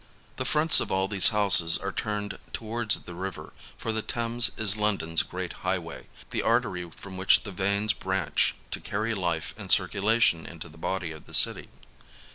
[0.37, 4.75] The fronts of all these houses are turned towards the river, for the Thames is
[4.75, 10.01] London's great highway, the artery from which the veins branch to carry life and circu
[10.01, 11.67] lation into the body of the city.